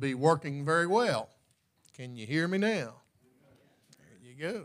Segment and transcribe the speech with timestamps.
[0.00, 1.28] be working very well.
[1.94, 2.94] Can you hear me now?
[3.98, 4.64] There you go.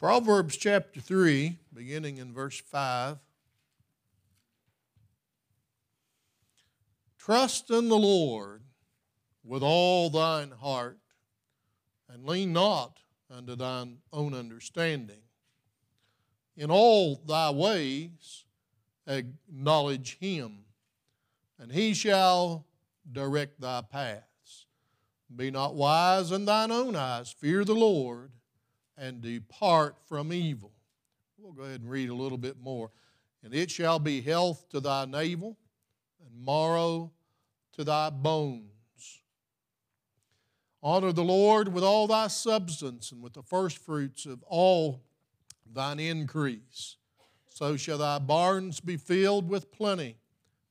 [0.00, 3.18] Proverbs chapter 3, beginning in verse 5.
[7.18, 8.62] Trust in the Lord
[9.44, 10.98] with all thine heart,
[12.08, 12.98] and lean not
[13.30, 15.20] unto thine own understanding.
[16.56, 18.44] In all thy ways
[19.06, 20.64] acknowledge him,
[21.58, 22.64] and he shall
[23.12, 24.66] direct thy paths.
[25.34, 28.30] Be not wise in thine own eyes, fear the Lord,
[28.96, 30.72] and depart from evil.
[31.38, 32.90] We'll go ahead and read a little bit more.
[33.44, 35.56] And it shall be health to thy navel,
[36.20, 37.12] and marrow
[37.74, 38.64] to thy bones.
[40.82, 45.02] Honor the Lord with all thy substance, and with the firstfruits of all
[45.70, 46.96] thine increase.
[47.50, 50.16] So shall thy barns be filled with plenty,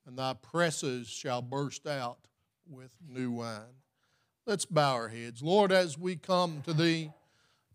[0.05, 2.26] and thy presses shall burst out
[2.69, 3.81] with new wine.
[4.45, 5.41] Let's bow our heads.
[5.41, 7.11] Lord, as we come to thee,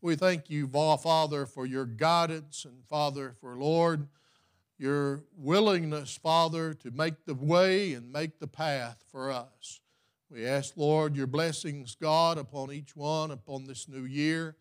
[0.01, 4.09] we thank you, Father, for your guidance, and Father, for Lord,
[4.79, 9.81] your willingness, Father, to make the way and make the path for us.
[10.31, 14.57] We ask, Lord, your blessings, God, upon each one, upon this new year.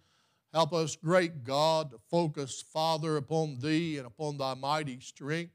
[0.54, 5.54] Help us, great God, to focus, Father, upon Thee and upon Thy mighty strength.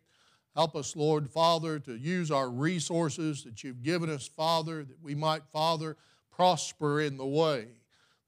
[0.57, 5.15] Help us, Lord, Father, to use our resources that you've given us, Father, that we
[5.15, 5.99] might, Father,
[6.31, 7.67] prosper in the way.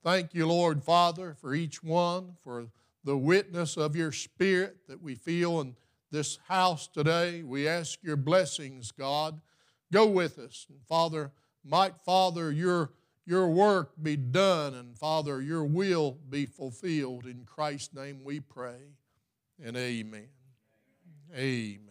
[0.04, 2.66] Thank you, Lord, Father, for each one, for
[3.02, 5.74] the witness of your Spirit that we feel in
[6.10, 7.42] this house today.
[7.42, 9.40] We ask your blessings, God.
[9.90, 10.66] Go with us.
[10.68, 11.32] And Father,
[11.64, 12.90] might, Father, your,
[13.24, 17.24] your work be done, and Father, your will be fulfilled.
[17.24, 18.92] In Christ's name we pray,
[19.64, 20.28] and amen.
[21.34, 21.87] Amen.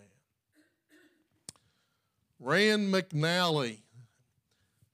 [2.39, 3.79] Rand McNally.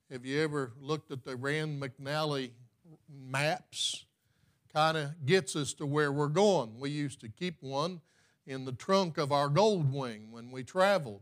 [0.10, 2.52] Have you ever looked at the Rand McNally
[3.10, 4.06] maps?
[4.74, 6.80] Kind of gets us to where we're going.
[6.80, 8.00] We used to keep one
[8.48, 11.22] in the trunk of our gold wing when we traveled.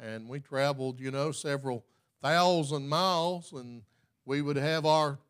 [0.00, 1.84] And we traveled, you know, several
[2.20, 3.82] thousand miles, and
[4.24, 5.20] we would have our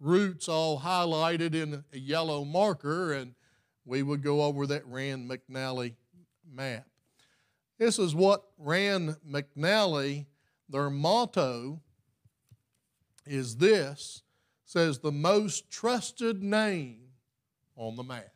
[0.00, 3.34] routes all highlighted in a yellow marker, and
[3.86, 5.94] we would go over that Rand McNally
[6.52, 6.86] map.
[7.78, 10.26] This is what Rand McNally,
[10.68, 11.80] their motto
[13.26, 14.22] is this
[14.64, 17.00] says the most trusted name
[17.76, 18.32] on the map.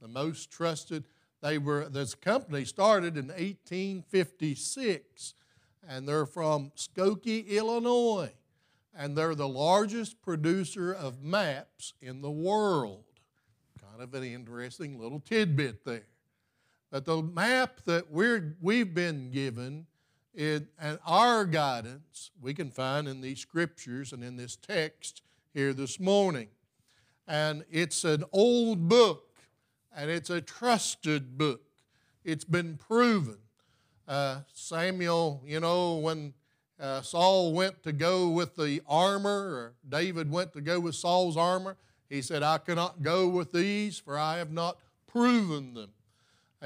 [0.00, 1.04] The most trusted,
[1.40, 5.34] they were, this company started in 1856
[5.88, 8.32] and they're from Skokie, Illinois.
[8.98, 13.04] And they're the largest producer of maps in the world.
[13.80, 16.06] Kind of an interesting little tidbit there.
[16.96, 19.84] But the map that we're, we've been given
[20.34, 20.66] and
[21.04, 25.20] our guidance we can find in these scriptures and in this text
[25.52, 26.48] here this morning.
[27.28, 29.36] And it's an old book
[29.94, 31.60] and it's a trusted book.
[32.24, 33.40] It's been proven.
[34.08, 36.32] Uh, Samuel, you know, when
[36.80, 41.36] uh, Saul went to go with the armor, or David went to go with Saul's
[41.36, 41.76] armor,
[42.08, 45.90] he said, I cannot go with these, for I have not proven them.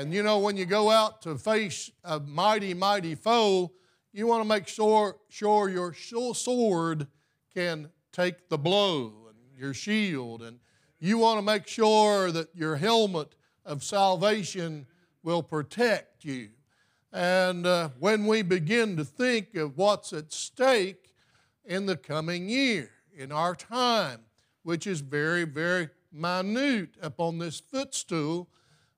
[0.00, 3.70] And you know, when you go out to face a mighty, mighty foe,
[4.14, 7.06] you want to make sure, sure your sword
[7.52, 10.40] can take the blow and your shield.
[10.40, 10.58] And
[11.00, 13.34] you want to make sure that your helmet
[13.66, 14.86] of salvation
[15.22, 16.48] will protect you.
[17.12, 21.12] And uh, when we begin to think of what's at stake
[21.66, 24.20] in the coming year, in our time,
[24.62, 28.48] which is very, very minute upon this footstool,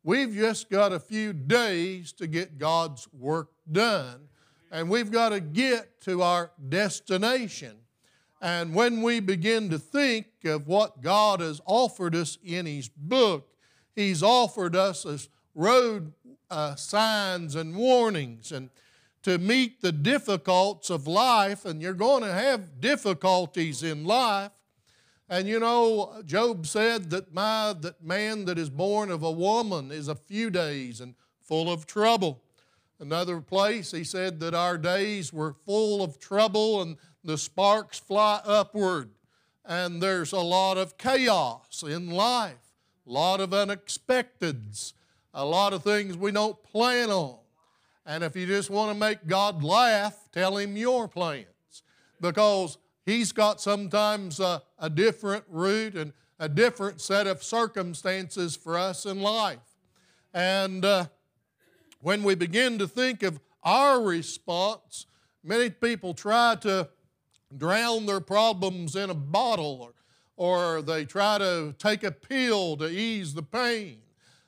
[0.04, 4.28] We've just got a few days to get God's work done,
[4.70, 7.76] and we've got to get to our destination.
[8.40, 13.48] And when we begin to think of what God has offered us in His book,
[13.94, 16.12] He's offered us as road
[16.50, 18.70] uh, signs and warnings and
[19.22, 24.50] to meet the difficulties of life, and you're going to have difficulties in life.
[25.32, 29.90] And you know, Job said that my that man that is born of a woman
[29.90, 32.42] is a few days and full of trouble.
[33.00, 38.42] Another place he said that our days were full of trouble and the sparks fly
[38.44, 39.08] upward.
[39.64, 42.74] And there's a lot of chaos in life,
[43.06, 44.92] a lot of unexpecteds,
[45.32, 47.38] a lot of things we don't plan on.
[48.04, 51.46] And if you just want to make God laugh, tell him your plans.
[52.20, 58.76] Because He's got sometimes a, a different route and a different set of circumstances for
[58.76, 59.58] us in life.
[60.32, 61.06] And uh,
[62.00, 65.06] when we begin to think of our response,
[65.44, 66.88] Many people try to
[67.56, 69.92] drown their problems in a bottle
[70.36, 73.98] or, or they try to take a pill to ease the pain.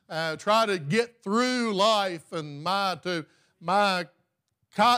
[0.09, 3.27] Uh, try to get through life and my to
[3.61, 4.07] my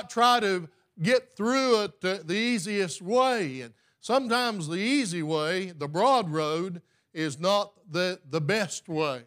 [0.09, 0.69] try to
[1.01, 3.61] get through it the easiest way.
[3.63, 6.83] And sometimes the easy way, the broad road,
[7.13, 9.23] is not the, the best way.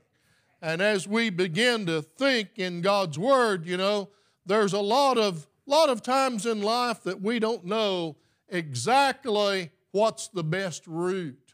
[0.61, 4.09] And as we begin to think in God's Word, you know,
[4.45, 8.17] there's a lot of, lot of times in life that we don't know
[8.49, 11.53] exactly what's the best route.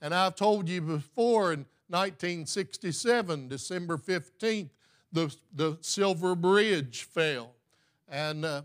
[0.00, 4.70] And I've told you before in 1967, December 15th,
[5.12, 7.52] the, the Silver Bridge fell.
[8.08, 8.62] And uh,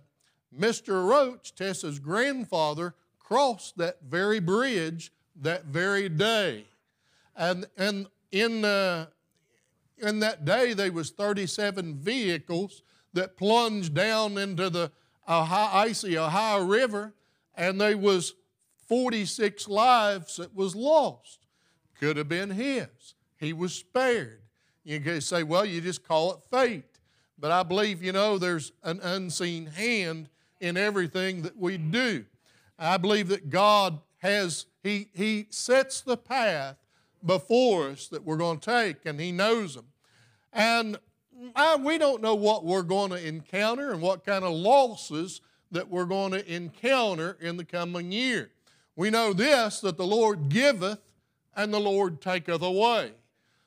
[0.57, 1.07] Mr.
[1.07, 5.11] Roach, Tessa's grandfather, crossed that very bridge
[5.41, 6.65] that very day.
[7.35, 9.07] And, and in, uh,
[9.97, 12.81] in that day, there was 37 vehicles
[13.13, 14.91] that plunged down into the
[15.27, 17.13] Ohio, icy Ohio River,
[17.55, 18.33] and there was
[18.87, 21.39] 46 lives that was lost.
[21.99, 23.15] Could have been his.
[23.37, 24.41] He was spared.
[24.83, 26.85] You can say, well, you just call it fate.
[27.37, 30.29] But I believe, you know, there's an unseen hand
[30.59, 32.25] in everything that we do.
[32.77, 36.77] I believe that God has, He, he sets the path
[37.25, 39.85] before us that we're going to take, and He knows them.
[40.53, 40.97] And
[41.55, 45.41] I, we don't know what we're going to encounter and what kind of losses
[45.71, 48.51] that we're going to encounter in the coming year.
[48.95, 50.99] We know this that the Lord giveth
[51.55, 53.11] and the Lord taketh away.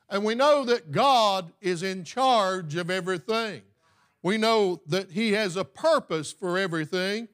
[0.09, 3.61] And we know that God is in charge of everything.
[4.23, 7.27] We know that He has a purpose for everything,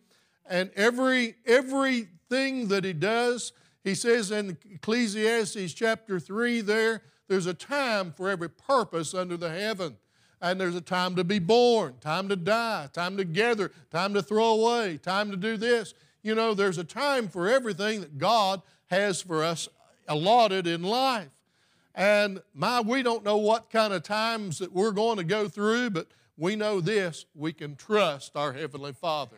[0.45, 3.53] and every everything that He does,
[3.83, 9.51] He says in Ecclesiastes chapter 3 there, there's a time for every purpose under the
[9.51, 9.95] heaven.
[10.41, 14.21] And there's a time to be born, time to die, time to gather, time to
[14.21, 15.93] throw away, time to do this.
[16.23, 19.67] You know, there's a time for everything that God has for us
[20.07, 21.29] allotted in life.
[21.93, 25.89] And my, we don't know what kind of times that we're going to go through,
[25.89, 26.07] but
[26.39, 29.35] we know this we can trust our Heavenly Father.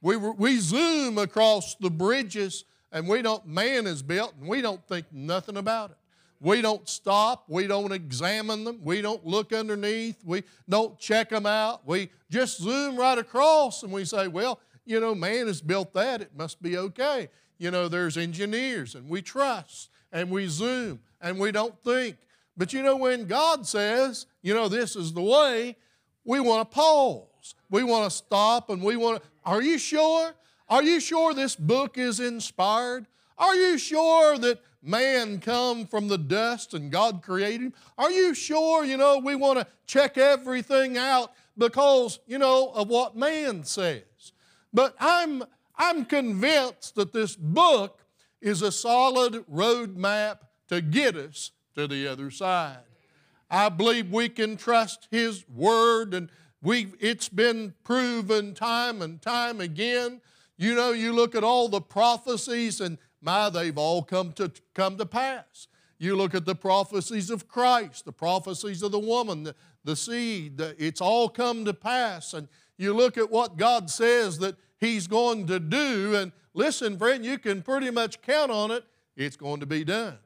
[0.00, 4.86] We, we zoom across the bridges and we don't, man is built and we don't
[4.88, 5.96] think nothing about it.
[6.40, 7.44] We don't stop.
[7.48, 8.80] We don't examine them.
[8.82, 10.16] We don't look underneath.
[10.24, 11.86] We don't check them out.
[11.86, 16.20] We just zoom right across and we say, well, you know, man has built that.
[16.20, 17.28] It must be okay.
[17.58, 22.16] You know, there's engineers and we trust and we zoom and we don't think.
[22.56, 25.76] But you know, when God says, you know, this is the way,
[26.24, 27.54] we want to pause.
[27.70, 30.34] We want to stop and we want to, are you sure?
[30.68, 33.06] Are you sure this book is inspired?
[33.36, 37.74] Are you sure that man come from the dust and God created him?
[37.98, 42.88] Are you sure, you know, we want to check everything out because, you know, of
[42.88, 44.02] what man says?
[44.72, 45.42] But I'm,
[45.76, 48.00] I'm convinced that this book
[48.40, 52.78] is a solid roadmap to get us to the other side.
[53.50, 56.30] I believe we can trust His Word, and
[56.62, 60.20] we it's been proven time and time again.
[60.56, 64.96] You know, you look at all the prophecies, and my, they've all come to come
[64.98, 65.68] to pass.
[65.98, 70.58] You look at the prophecies of Christ, the prophecies of the woman, the, the seed,
[70.58, 72.34] the, it's all come to pass.
[72.34, 77.24] And you look at what God says that He's going to do, and listen, friend,
[77.24, 78.84] you can pretty much count on it,
[79.16, 80.18] it's going to be done.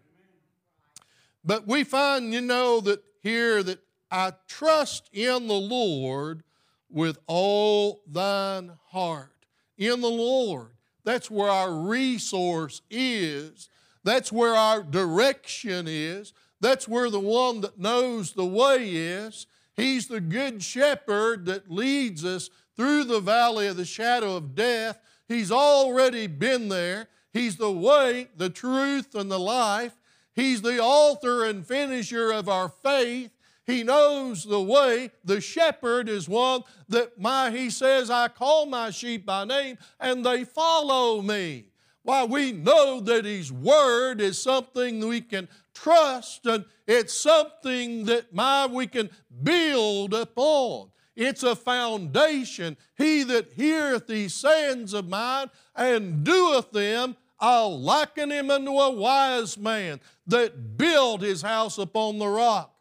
[1.44, 3.80] But we find, you know, that here that
[4.10, 6.42] I trust in the Lord
[6.90, 9.32] with all thine heart.
[9.76, 10.68] In the Lord.
[11.04, 13.70] That's where our resource is.
[14.04, 16.32] That's where our direction is.
[16.60, 19.46] That's where the one that knows the way is.
[19.76, 25.00] He's the good shepherd that leads us through the valley of the shadow of death.
[25.28, 27.08] He's already been there.
[27.32, 29.97] He's the way, the truth, and the life.
[30.38, 33.32] He's the author and finisher of our faith.
[33.66, 35.10] He knows the way.
[35.24, 40.24] The shepherd is one that my, he says, I call my sheep by name and
[40.24, 41.64] they follow me.
[42.04, 48.32] Why, we know that his word is something we can trust and it's something that
[48.32, 49.10] my, we can
[49.42, 50.90] build upon.
[51.16, 52.76] It's a foundation.
[52.96, 58.90] He that heareth these sayings of mine and doeth them, I'll liken him unto a
[58.90, 62.74] wise man that built his house upon the rock.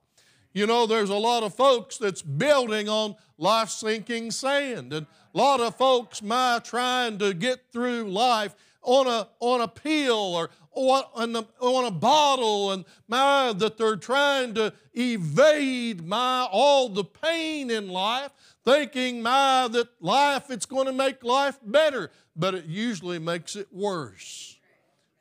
[0.53, 5.37] You know, there's a lot of folks that's building on life sinking sand, and a
[5.37, 10.49] lot of folks, my, trying to get through life on a, on a pill or
[10.71, 17.69] on, on a bottle and my, that they're trying to evade my, all the pain
[17.69, 18.31] in life,
[18.67, 23.71] thinking my, that life, it's going to make life better, but it usually makes it
[23.71, 24.57] worse.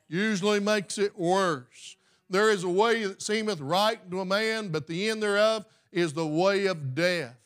[0.09, 1.95] Usually makes it worse.
[2.29, 6.11] There is a way that seemeth right to a man, but the end thereof is
[6.11, 7.37] the way of death.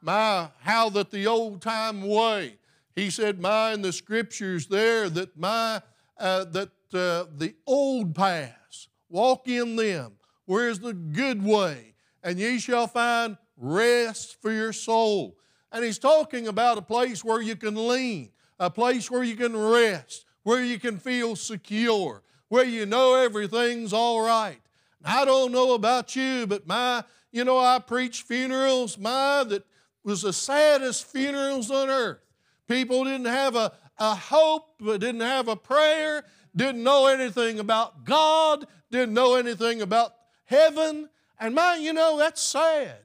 [0.00, 2.54] My, how that the old time way.
[2.94, 5.82] He said, my, in the scriptures there, that my,
[6.18, 10.12] uh, that uh, the old paths, walk in them.
[10.46, 11.94] Where is the good way?
[12.22, 15.34] And ye shall find rest for your soul.
[15.72, 19.56] And he's talking about a place where you can lean, a place where you can
[19.56, 24.60] rest, where you can feel secure, where you know everything's all right.
[25.04, 29.64] I don't know about you, but my, you know, I preach funerals, my, that
[30.02, 32.18] was the saddest funerals on earth.
[32.66, 36.24] People didn't have a, a hope, didn't have a prayer,
[36.56, 41.08] didn't know anything about God, didn't know anything about heaven.
[41.38, 42.96] And my, you know, that's sad.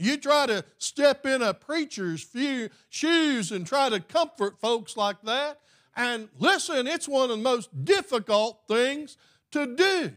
[0.00, 2.26] You try to step in a preacher's
[2.88, 5.60] shoes and try to comfort folks like that.
[5.94, 9.18] And listen, it's one of the most difficult things
[9.50, 10.12] to do.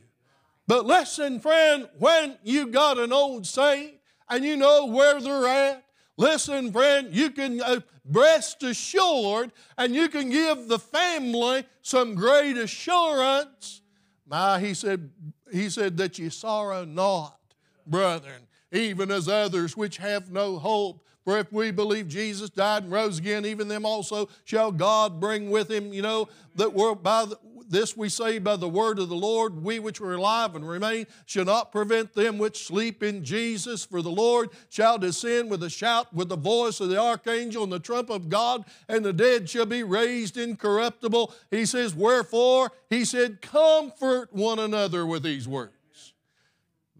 [0.67, 3.95] But listen, friend, when you got an old saint
[4.29, 5.83] and you know where they're at,
[6.15, 12.55] listen, friend, you can uh, rest assured and you can give the family some great
[12.55, 13.81] assurance.
[14.25, 15.09] My, he said,
[15.51, 17.37] he said that you sorrow not,
[17.85, 21.05] brethren, even as others which have no hope.
[21.23, 25.49] For if we believe Jesus died and rose again, even them also shall God bring
[25.49, 27.37] with him, you know, that we're by the,
[27.69, 31.07] this we say by the word of the Lord, we which are alive and remain
[31.25, 33.85] shall not prevent them which sleep in Jesus.
[33.85, 37.71] For the Lord shall descend with a shout, with the voice of the archangel and
[37.71, 41.33] the trump of God, and the dead shall be raised incorruptible.
[41.51, 42.71] He says, Wherefore?
[42.89, 46.13] He said, Comfort one another with these words.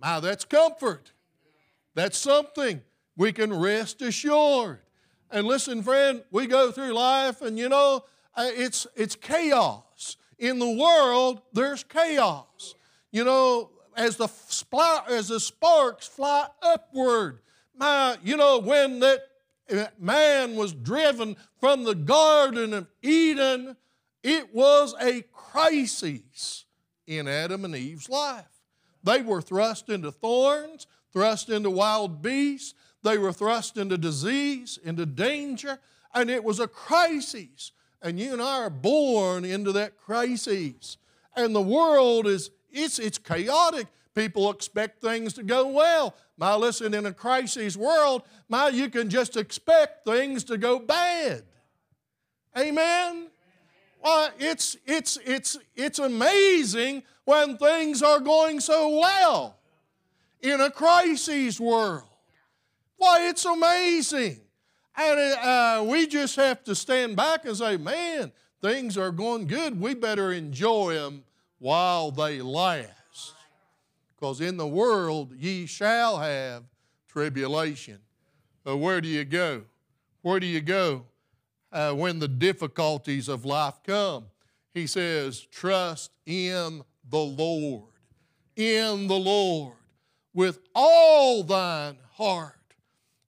[0.02, 1.13] Now that's comfort.
[1.96, 2.82] That's something
[3.16, 4.80] we can rest assured.
[5.30, 8.04] And listen, friend, we go through life and you know,
[8.36, 10.18] uh, it's, it's chaos.
[10.40, 12.76] In the world, there's chaos.
[13.12, 14.28] You know, as the,
[15.10, 17.40] as the sparks fly upward,
[17.76, 19.20] my, you know, when that
[19.72, 23.76] uh, man was driven from the Garden of Eden,
[24.24, 26.66] it was a crisis
[27.08, 28.46] in Adam and Eve's life.
[29.04, 35.06] They were thrust into thorns, thrust into wild beasts, they were thrust into disease, into
[35.06, 35.80] danger,
[36.14, 37.72] and it was a crisis.
[38.02, 40.98] And you and I are born into that crisis.
[41.36, 43.88] And the world is, it's, it's chaotic.
[44.16, 46.16] People expect things to go well.
[46.38, 51.44] My, listen, in a crisis world, my, you can just expect things to go bad.
[52.58, 53.28] Amen?
[54.04, 59.58] Well, it's, it's, it's, it's amazing when things are going so well
[60.44, 62.04] in a crisis world.
[62.98, 64.42] Why, it's amazing.
[64.96, 68.32] And uh, we just have to stand back and say, man,
[68.62, 69.80] things are going good.
[69.80, 71.24] We better enjoy them
[71.58, 73.34] while they last.
[74.16, 76.64] Because in the world ye shall have
[77.08, 78.00] tribulation.
[78.64, 79.64] But where do you go?
[80.22, 81.04] Where do you go
[81.72, 84.26] uh, when the difficulties of life come?
[84.74, 87.90] He says, trust in the Lord.
[88.56, 89.74] In the Lord
[90.34, 92.64] with all thine heart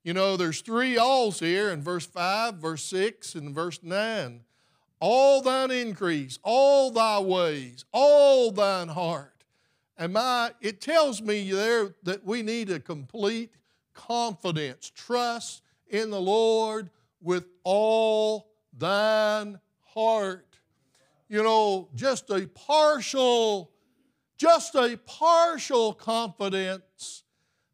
[0.06, 4.40] you know, there's three alls here in verse 5, verse 6, and verse 9.
[5.00, 9.42] All thine increase, all thy ways, all thine heart.
[9.98, 13.50] And my, it tells me there that we need a complete
[13.94, 16.88] confidence, trust in the Lord
[17.20, 20.56] with all thine heart.
[21.28, 23.72] You know, just a partial,
[24.36, 27.24] just a partial confidence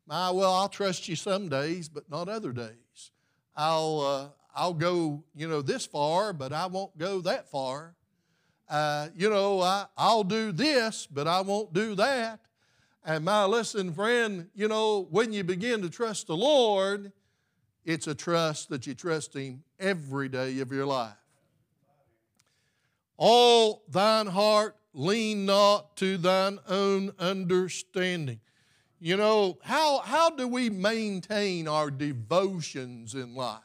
[0.06, 3.12] my, well, I'll trust you some days, but not other days.
[3.56, 7.94] I'll, uh, I'll go, you know, this far, but I won't go that far.
[8.68, 12.40] Uh, you know, I, I'll do this, but I won't do that.
[13.04, 17.12] And my listen, friend, you know, when you begin to trust the Lord,
[17.84, 21.14] it's a trust that you trust Him every day of your life.
[23.16, 28.40] All thine heart lean not to thine own understanding.
[29.00, 33.60] You know, how, how do we maintain our devotions in life?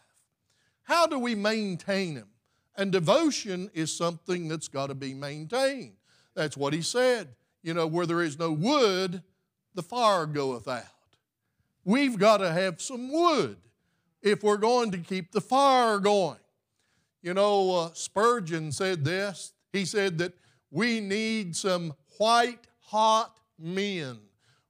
[0.84, 2.30] How do we maintain them?
[2.76, 5.94] And devotion is something that's got to be maintained.
[6.34, 7.30] That's what he said.
[7.62, 9.22] You know, where there is no wood,
[9.74, 10.84] the fire goeth out.
[11.84, 13.58] We've got to have some wood.
[14.22, 16.40] if we're going to keep the fire going.
[17.22, 19.54] You know, uh, Spurgeon said this.
[19.74, 20.34] He said that
[20.72, 24.20] we need some white hot men,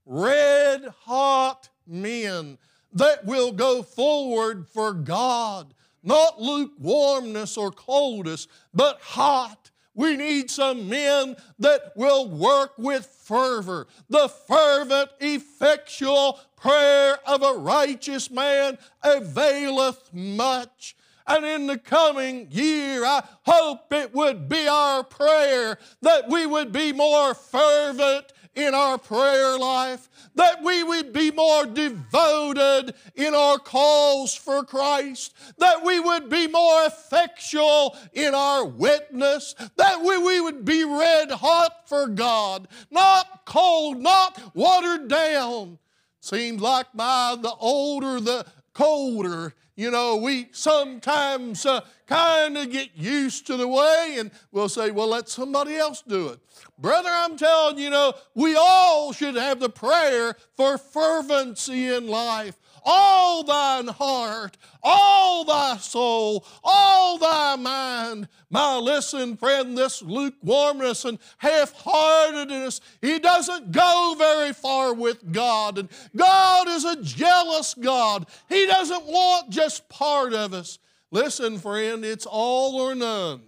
[0.05, 2.57] red hot men
[2.93, 5.73] that will go forward for God.
[6.03, 9.71] Not lukewarmness or coldness, but hot.
[9.93, 13.87] We need some men that will work with fervor.
[14.09, 20.95] The fervent, effectual prayer of a righteous man availeth much.
[21.27, 26.71] And in the coming year, I hope it would be our prayer that we would
[26.71, 33.59] be more fervent in our prayer life, that we would be more devoted in our
[33.59, 40.41] calls for Christ, that we would be more effectual in our witness, that we, we
[40.41, 45.77] would be red hot for God, not cold, not watered down.
[46.19, 48.45] Seems like my the older the
[48.77, 54.69] colder you know, we sometimes uh, kind of get used to the way and we'll
[54.69, 56.39] say, well, let somebody else do it.
[56.79, 62.07] Brother, I'm telling you, you know, we all should have the prayer for fervency in
[62.07, 62.57] life
[62.89, 68.29] all thine heart, all thy soul, all thy mind.
[68.49, 75.79] My listen, friend, this lukewarmness and half heartedness, he doesn't go very far with God.
[75.79, 78.25] And God is a jealous God.
[78.47, 80.79] He doesn't want just part of us.
[81.11, 83.41] Listen, friend, it's all or none.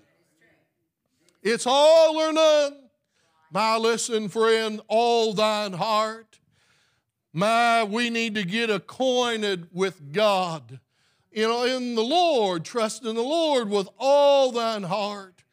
[1.41, 2.75] It's all or none.
[3.51, 6.28] My listen, friend, all thine heart
[7.33, 10.79] my, we need to get acquainted with God.
[11.31, 15.43] You know, in the Lord, trust in the Lord with all thine heart.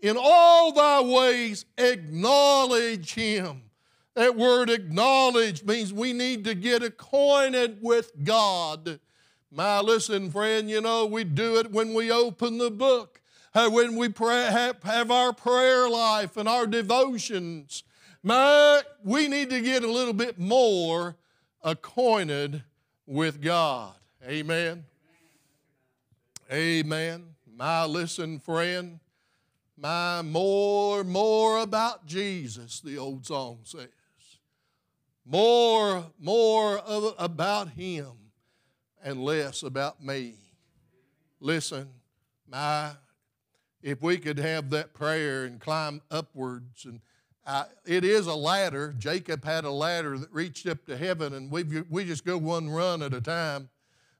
[0.00, 3.62] In all thy ways, acknowledge Him.
[4.14, 8.98] That word acknowledge means we need to get acquainted with God.
[9.50, 13.20] My, listen, friend, you know, we do it when we open the book,
[13.54, 17.84] uh, when we pray, have, have our prayer life and our devotions.
[18.22, 21.16] My, we need to get a little bit more
[21.66, 22.62] acquainted
[23.06, 23.92] with God.
[24.24, 24.84] Amen.
[26.50, 27.24] Amen.
[27.56, 29.00] My listen, friend,
[29.76, 33.88] my more, more about Jesus, the old song says.
[35.24, 38.12] More, more of, about Him
[39.02, 40.34] and less about me.
[41.40, 41.88] Listen,
[42.48, 42.92] my,
[43.82, 47.00] if we could have that prayer and climb upwards and
[47.46, 48.94] uh, it is a ladder.
[48.98, 52.68] Jacob had a ladder that reached up to heaven, and we we just go one
[52.68, 53.68] run at a time.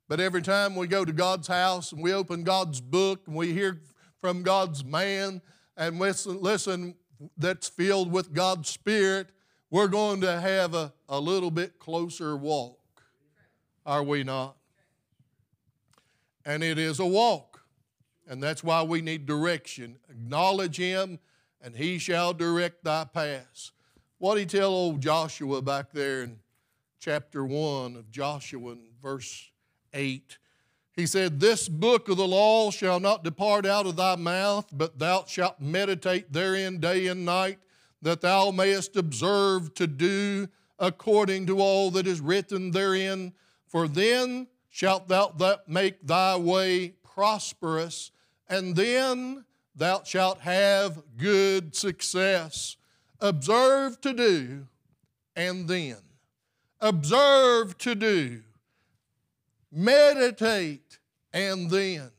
[0.08, 3.52] But every time we go to God's house and we open God's book and we
[3.52, 3.80] hear
[4.20, 5.42] from God's man
[5.76, 6.94] and listen, listen
[7.36, 9.30] that's filled with God's Spirit,
[9.68, 12.78] we're going to have a, a little bit closer walk.
[13.84, 14.56] Are we not?
[16.44, 17.62] And it is a walk.
[18.28, 19.98] And that's why we need direction.
[20.08, 21.18] Acknowledge Him
[21.60, 23.72] and he shall direct thy paths.
[24.18, 26.38] What did he tell old Joshua back there in
[27.00, 29.50] chapter 1 of Joshua in verse
[29.92, 30.38] 8?
[30.94, 34.98] He said, This book of the law shall not depart out of thy mouth, but
[34.98, 37.58] thou shalt meditate therein day and night,
[38.00, 43.32] that thou mayest observe to do according to all that is written therein.
[43.66, 45.34] For then shalt thou
[45.66, 48.10] make thy way prosperous,
[48.48, 49.45] and then
[49.76, 52.76] thou shalt have good success.
[53.20, 54.66] Observe to do,
[55.34, 55.98] and then.
[56.80, 58.42] Observe to do.
[59.70, 60.98] Meditate,
[61.32, 62.10] and then.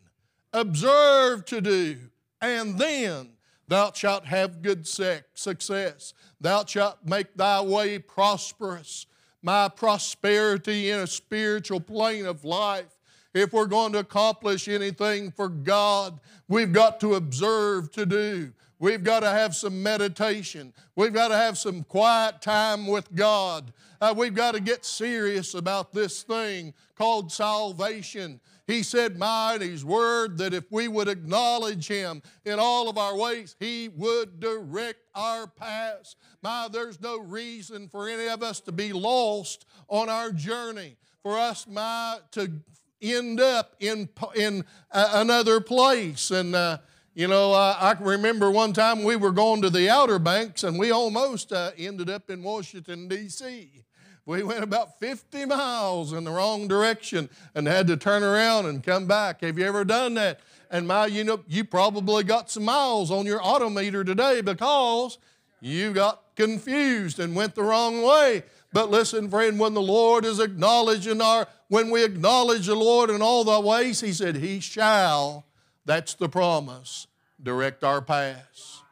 [0.53, 1.97] Observe to do,
[2.41, 3.29] and then
[3.67, 6.13] thou shalt have good success.
[6.39, 9.05] Thou shalt make thy way prosperous.
[9.41, 12.96] My prosperity in a spiritual plane of life
[13.37, 18.53] if we're going to accomplish anything for God, we've got to observe to do.
[18.79, 20.71] We've got to have some meditation.
[20.95, 23.73] We've got to have some quiet time with God.
[23.99, 28.39] Uh, we've got to get serious about this thing called salvation.
[28.67, 33.17] He said, "My His word, that if we would acknowledge Him in all of our
[33.17, 36.15] ways, He would direct our paths.
[36.43, 40.97] My, there's no reason for any of us to be lost on our journey.
[41.23, 42.51] For us, my, to
[43.01, 46.31] end up in, in another place.
[46.31, 46.79] And, uh,
[47.13, 50.77] you know, uh, I remember one time we were going to the Outer Banks and
[50.77, 53.83] we almost uh, ended up in Washington, D.C.
[54.25, 58.83] We went about 50 miles in the wrong direction and had to turn around and
[58.83, 59.41] come back.
[59.41, 60.41] Have you ever done that?
[60.69, 65.17] And my, you know, you probably got some miles on your odometer today because
[65.61, 68.43] you got confused and went the wrong way.
[68.77, 73.09] But listen, friend, when the Lord is acknowledged in our, when we acknowledge the Lord
[73.09, 75.47] in all thy ways, He said, He shall,
[75.83, 77.07] that's the promise,
[77.41, 78.83] direct our paths.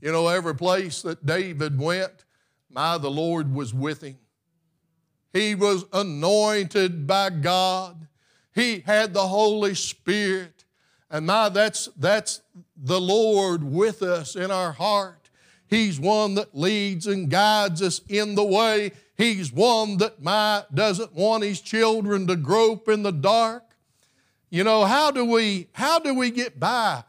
[0.00, 2.24] You know, every place that David went,
[2.68, 4.18] my, the Lord was with him.
[5.32, 8.08] He was anointed by God.
[8.52, 10.64] He had the Holy Spirit.
[11.08, 12.42] And my, that's, that's
[12.76, 15.19] the Lord with us in our heart.
[15.70, 18.90] He's one that leads and guides us in the way.
[19.16, 23.62] He's one that my, doesn't want his children to grope in the dark.
[24.50, 27.04] You know, how do we, how do we get by?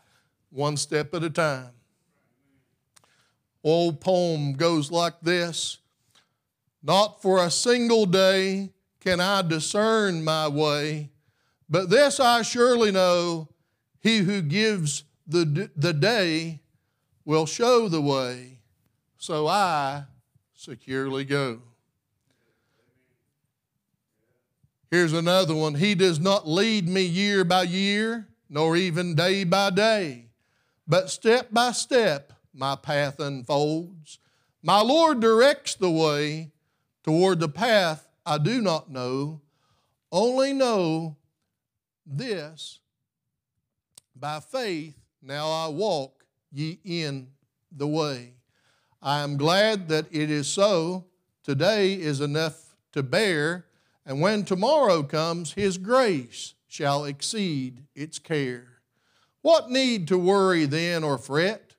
[0.51, 1.71] One step at a time.
[3.63, 5.79] Old poem goes like this
[6.83, 8.69] Not for a single day
[8.99, 11.09] can I discern my way,
[11.67, 13.49] but this I surely know
[14.01, 16.59] He who gives the, the day
[17.25, 18.59] will show the way,
[19.17, 20.03] so I
[20.53, 21.61] securely go.
[24.89, 25.75] Here's another one.
[25.75, 30.25] He does not lead me year by year, nor even day by day,
[30.87, 34.19] but step by step my path unfolds.
[34.61, 36.51] My Lord directs the way
[37.03, 39.41] toward the path I do not know,
[40.11, 41.15] only know
[42.05, 42.79] this
[44.15, 46.20] by faith now I walk
[46.51, 47.27] ye in
[47.71, 48.33] the way.
[49.01, 51.05] I am glad that it is so.
[51.43, 53.65] Today is enough to bear,
[54.05, 58.67] and when tomorrow comes, His grace shall exceed its care.
[59.41, 61.75] What need to worry then or fret?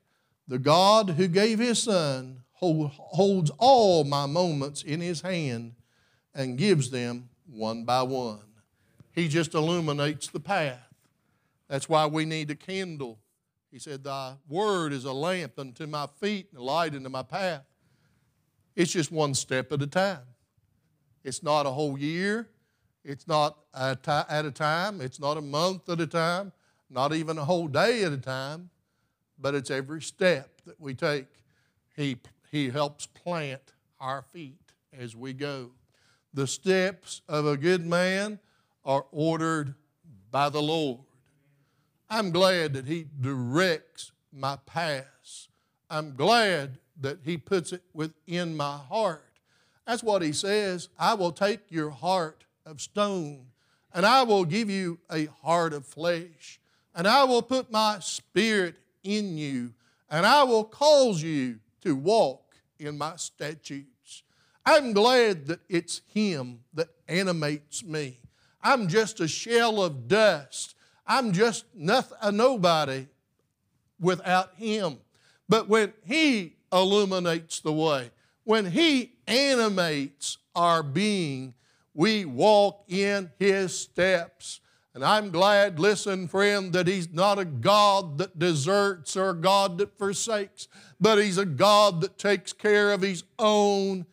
[0.47, 5.75] The God who gave His Son holds all my moments in His hand
[6.35, 8.39] and gives them one by one.
[9.11, 10.93] He just illuminates the path.
[11.69, 13.19] That's why we need a candle.
[13.73, 17.23] He said, Thy word is a lamp unto my feet and a light unto my
[17.23, 17.63] path.
[18.73, 20.21] It's just one step at a time.
[21.25, 22.47] It's not a whole year.
[23.03, 25.01] It's not at a time.
[25.01, 26.53] It's not a month at a time.
[26.89, 28.69] Not even a whole day at a time
[29.43, 31.27] but it's every step that we take.
[31.95, 32.17] He,
[32.49, 35.71] he helps plant our feet as we go.
[36.33, 38.39] The steps of a good man
[38.85, 39.75] are ordered
[40.31, 41.01] by the Lord.
[42.13, 45.47] I'm glad that He directs my paths.
[45.89, 49.39] I'm glad that He puts it within my heart.
[49.87, 50.89] That's what He says.
[50.99, 53.47] I will take your heart of stone
[53.95, 56.59] and I will give you a heart of flesh,
[56.95, 59.73] and I will put my spirit in you,
[60.09, 64.23] and I will cause you to walk in my statutes.
[64.65, 68.19] I'm glad that it's Him that animates me.
[68.61, 70.75] I'm just a shell of dust.
[71.05, 73.07] I'm just nothing, a nobody
[73.99, 74.97] without Him.
[75.49, 78.11] But when He illuminates the way,
[78.43, 81.53] when He animates our being,
[81.93, 84.59] we walk in His steps.
[84.95, 89.79] And I'm glad, listen, friend, that He's not a God that deserts or a God
[89.79, 90.67] that forsakes,
[90.99, 94.05] but He's a God that takes care of His own.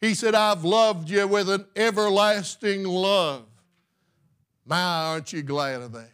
[0.00, 3.46] He said, I've loved you with an everlasting love.
[4.64, 6.10] My, aren't you glad of that?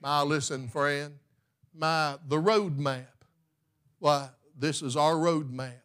[0.00, 1.14] My, listen, friend,
[1.74, 3.24] my, the road map.
[3.98, 5.82] Why, this is our road map.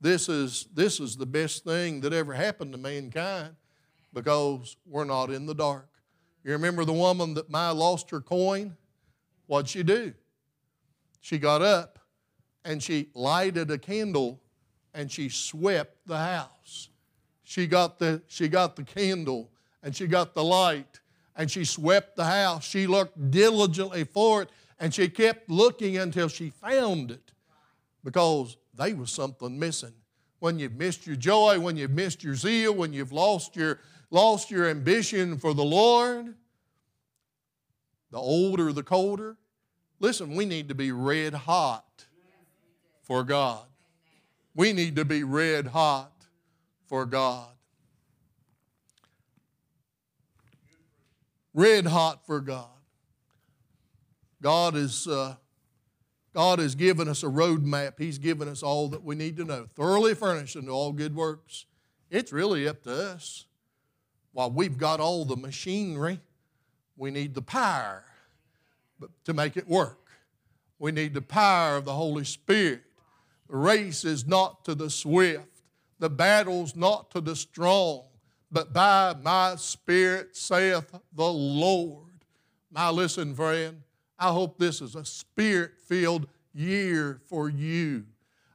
[0.00, 3.54] This is, this is the best thing that ever happened to mankind
[4.12, 5.88] because we're not in the dark.
[6.44, 8.76] You remember the woman that my lost her coin?
[9.46, 10.14] What'd she do?
[11.20, 11.98] She got up
[12.64, 14.40] and she lighted a candle
[14.94, 16.88] and she swept the house.
[17.42, 19.50] She got the, she got the candle
[19.82, 20.99] and she got the light
[21.36, 22.64] and she swept the house.
[22.64, 27.32] She looked diligently for it and she kept looking until she found it
[28.02, 29.92] because there was something missing.
[30.38, 33.78] When you've missed your joy, when you've missed your zeal, when you've lost your,
[34.10, 36.34] lost your ambition for the Lord,
[38.10, 39.36] the older, the colder.
[39.98, 42.06] Listen, we need to be red hot
[43.02, 43.66] for God.
[44.54, 46.12] We need to be red hot
[46.86, 47.48] for God.
[51.52, 52.68] Red hot for God.
[54.42, 55.06] God is.
[55.06, 55.36] Uh,
[56.32, 57.94] God has given us a roadmap.
[57.98, 61.66] He's given us all that we need to know, thoroughly furnished unto all good works.
[62.08, 63.46] It's really up to us.
[64.32, 66.20] While we've got all the machinery,
[66.96, 68.04] we need the power
[69.24, 69.98] to make it work.
[70.78, 72.82] We need the power of the Holy Spirit.
[73.48, 75.62] The race is not to the swift,
[75.98, 78.04] the battle's not to the strong,
[78.50, 82.24] but by my Spirit, saith the Lord.
[82.72, 83.82] Now, listen, friend,
[84.18, 88.04] I hope this is a spirit filled year for you.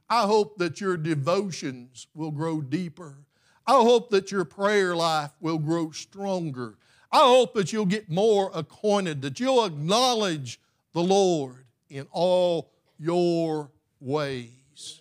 [0.08, 3.18] I hope that your devotions will grow deeper.
[3.66, 6.78] I hope that your prayer life will grow stronger.
[7.10, 10.60] I hope that you'll get more acquainted, that you'll acknowledge
[10.92, 15.00] the Lord in all your ways.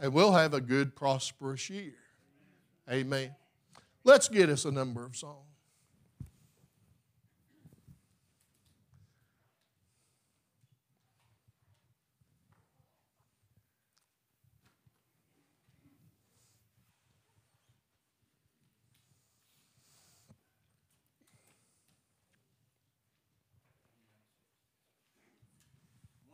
[0.00, 1.94] And we'll have a good, prosperous year.
[2.90, 3.34] Amen.
[4.06, 5.45] Let's get us a number of songs.